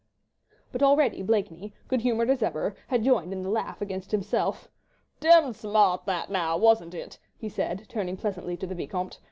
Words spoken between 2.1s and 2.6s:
as